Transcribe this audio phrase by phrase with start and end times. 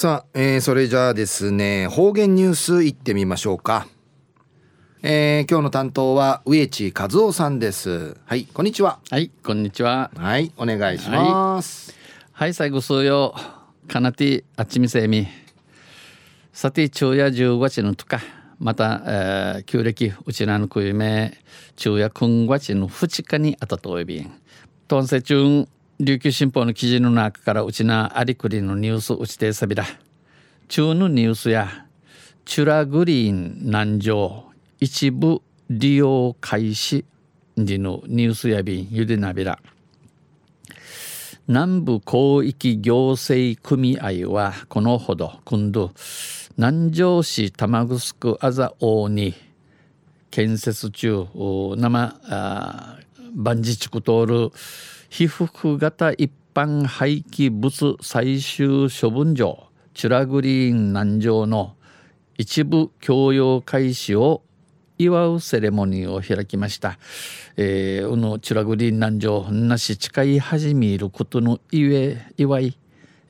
[0.00, 3.86] さあ、えー、それじゃあですね方言ニュースいってみましょうか。
[5.02, 8.16] えー、今日の担当は植地和夫さんです。
[8.24, 9.00] はいこんにちは。
[9.10, 10.10] はいこんにちは。
[10.16, 11.94] はいお願いします。
[12.32, 13.34] はい、最後数曜
[13.88, 15.28] かなてあっちみせみ。
[16.54, 18.22] さて昼夜十五日のとか。
[18.58, 21.36] また、えー、旧暦うちらのくいめ
[21.76, 24.32] 昼夜今月の二日にあたといびん。
[24.88, 25.68] とんせ中
[26.02, 29.84] 琉球新報の記事の中からうちなありくりのニュースうちてさびら
[30.66, 31.84] 中のニュースや
[32.46, 34.46] チュラグリーン南城
[34.78, 37.04] 一部利用開始
[37.58, 39.58] 時のニュースやびんゆでなびら
[41.46, 45.92] 南部広域行政組合はこのほど今度
[46.56, 49.34] 南城市玉城あざ大に
[50.30, 51.26] 建設中
[51.76, 52.16] 生
[53.34, 54.50] 万事地区通る
[55.10, 61.74] 被服型一般廃棄物最終処分場チュラグリーン南城の
[62.38, 64.42] 一部供用開始を
[64.98, 66.96] 祝うセレモニーを開きました。
[67.56, 72.78] えー、うのチュラグリーン南城なし誓い始めることの祝い、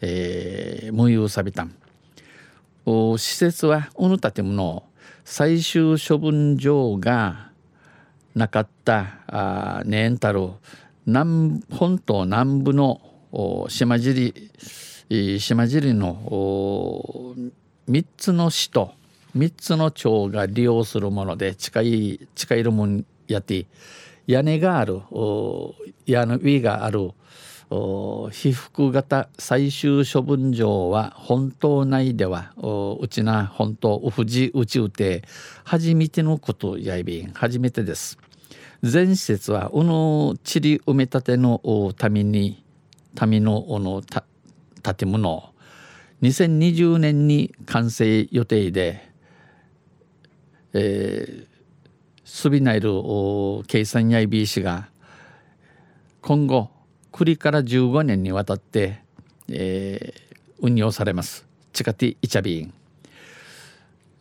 [0.03, 1.75] えー、無有さびたん。
[2.85, 4.83] 施設はうぬ建物
[5.25, 7.51] 最終処分場が
[8.35, 10.51] なかったあ年たる
[11.11, 13.01] 南本島南部の
[13.69, 14.33] 島尻
[15.41, 17.35] 島尻の
[17.89, 18.93] 3つの市と
[19.37, 23.67] 3つの町が利用するもので近い近いるもんやて
[24.29, 25.01] 屋根がある
[26.07, 27.11] 屋根上がある
[28.31, 32.53] 被服型最終処分場は本島内では
[33.01, 35.25] うちな本島うふじうちうて
[35.65, 38.17] 初めてのことやいびん初めてです。
[38.83, 42.65] 全施設はうの地理埋め立てのために
[43.15, 44.03] ためのの
[44.83, 45.51] 建物。
[46.23, 49.11] 2020年に完成予定で
[50.73, 51.47] えー、
[52.25, 52.91] スビナイル
[53.67, 54.89] 計算やいびいしが
[56.21, 56.71] 今後
[57.11, 59.01] 栗から15年にわたって、
[59.49, 61.47] えー、運用されます。
[61.73, 62.75] 地下ティイチャビン。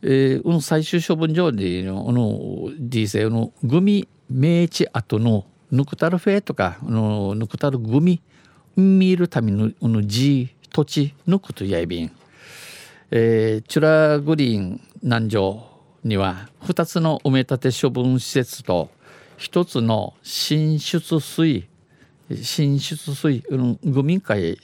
[0.01, 8.22] えー、最終処分場でのの D 性のグミ明治跡のヌクタルフェとかのヌクタルグミ
[8.75, 12.12] 見るためのの G 土地ヌクとやいびん、
[13.12, 15.63] えー、チュラグリーン南城
[16.03, 18.90] には2つの埋め立て処分施設と
[19.38, 21.67] 1つの進出水
[22.44, 23.44] 進出水
[23.84, 24.57] グミ会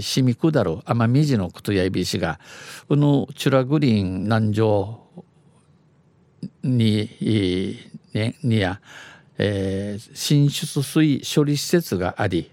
[0.00, 2.40] しみくだる奄美地のことやいびしが
[2.88, 4.98] このチュラグリーン南城
[6.62, 8.80] に,、ね、にや、
[9.38, 12.50] えー、進出水処理施設があり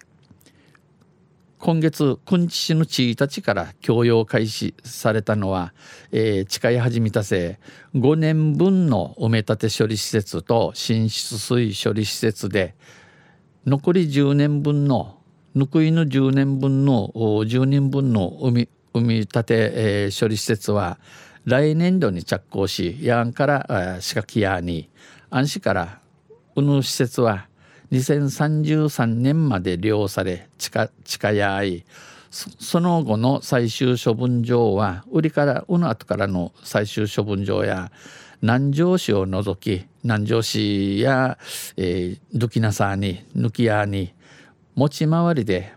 [1.60, 5.74] 今月くんち市の1日から供用開始されたのは、
[6.12, 7.60] えー、誓い始めたせ
[7.96, 12.76] 5年分の埋め立て処理施設と浸出水処理施設で
[13.66, 15.18] 残り10年分の
[15.54, 18.70] ぬくいの10年分の10年分の埋
[19.02, 20.98] め立て、えー、処理施設は
[21.44, 24.90] 来年度に着工しやんから仕掛けやに
[25.30, 26.00] 安市から
[26.56, 27.48] うぬ施設は
[27.92, 31.86] 2033年まで利用され地下地下やあい
[32.32, 37.92] その後の最終処分場は売りからうの後からの最終処分場や
[38.42, 41.38] 南城市を除き南城市や、
[41.76, 44.14] えー、ドキナサーに抜き屋に
[44.76, 45.74] 持ち回りで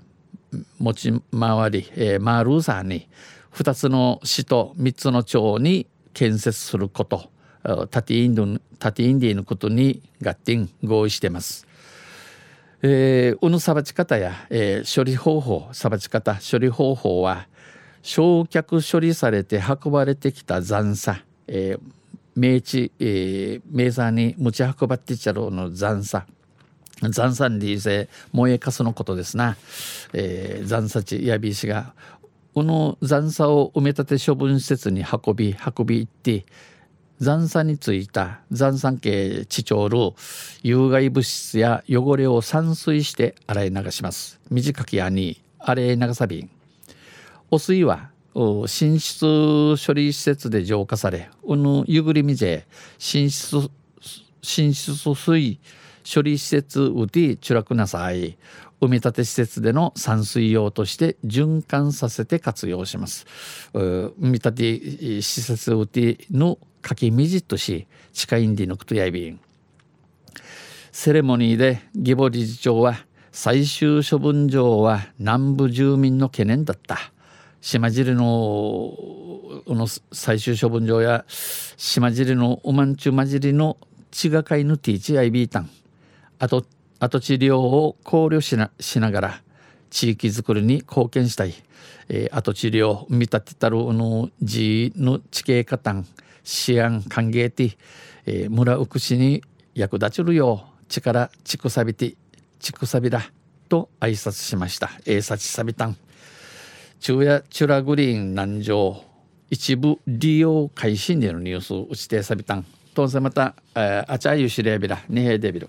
[0.78, 3.08] 持ち回り、えー、マールーサーに
[3.54, 7.30] 2つの市と3つの町に建設すること
[7.90, 8.46] タティインド
[8.78, 11.66] タティインディのことに合点合意してます。
[12.84, 17.46] えー、うぬさばち方や、えー、処理方法さばち方処理方法は
[18.02, 21.80] 焼却処理されて運ばれてきた残渣、えー、
[22.34, 26.26] 明治、えー、名産に持ち運ばってちゃろうの残渣
[27.08, 29.56] 残産理性燃えかすのことですな、
[30.12, 31.94] えー、残差地やび石が
[32.54, 36.44] この残渣を埋め立て処分施設に運び運び行って
[37.22, 39.96] 残渣についた残酸系地長る
[40.64, 44.40] 有害物質や汚れを散水して洗い流します。
[44.50, 46.50] 短きやに洗い流さびん。
[47.48, 48.10] 汚水は
[48.66, 52.66] 浸出処理施設で浄化されうぬゆぐりみぜ
[52.98, 53.70] 浸出
[54.40, 55.60] 浸出水
[56.04, 58.36] 処理施設うてちゅらくなさい。
[58.80, 63.26] 埋め立て施設での散水用として循環させて活用します。
[63.72, 69.40] 埋め立て施設うてのかきみじっとし近いんでのくとやいびん
[70.90, 76.98] セレモニーで義母理事長は最終処分場は南部住民の懸念だった。
[77.62, 78.92] 島尻の
[79.66, 83.78] の最終処分場や島尻のおまんちゅまじりの
[84.10, 85.70] 血がかいぬ THIB タン。
[86.38, 86.66] 跡
[86.98, 89.42] 跡地利用を考慮しなしながら
[89.88, 91.54] 地域づくりに貢献したい、
[92.08, 96.06] えー、跡地利用見立てたるの地の地形加担
[96.44, 97.76] 支援歓迎て、
[98.26, 99.42] えー、村うくしに
[99.74, 102.14] 役立ちるよう力ちくさびて
[102.58, 103.30] ちくさびだ
[103.68, 104.90] と挨拶しました。
[105.06, 105.96] えー、さちさびたん。
[107.00, 109.02] 昼夜チュラグリーン南城
[109.50, 112.64] 一部利用開始でのニュースを打ちてさびたん。
[112.94, 115.68] とんせまた、えー、あちゃゆしれびら、にへでびる。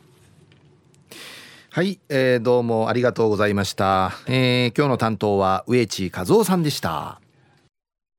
[1.69, 4.13] はい、えー、どうもありがとうございました。
[4.27, 7.22] えー、今日の担当は植地和夫さんでした。